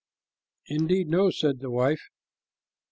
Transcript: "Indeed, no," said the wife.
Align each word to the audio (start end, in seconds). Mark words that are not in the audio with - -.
"Indeed, 0.65 1.09
no," 1.09 1.29
said 1.29 1.59
the 1.59 1.69
wife. 1.69 2.01